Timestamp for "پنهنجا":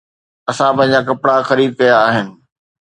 0.77-0.99